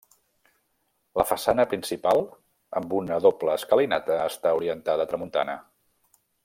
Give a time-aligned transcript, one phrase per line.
[1.19, 2.23] La façana principal,
[2.81, 5.61] amb una doble escalinata, està orientada a tramuntana.